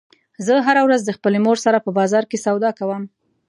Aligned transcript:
زه 0.45 0.53
هره 0.67 0.81
ورځ 0.83 1.01
د 1.05 1.11
خپلې 1.17 1.37
مور 1.45 1.57
سره 1.65 1.77
په 1.85 1.91
بازار 1.97 2.23
کې 2.29 2.37
سودا 2.45 2.71
کوم 2.79 3.03